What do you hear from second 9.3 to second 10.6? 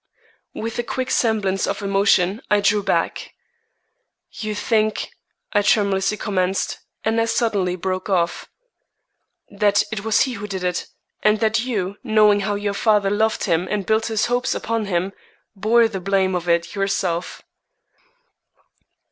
"That it was he who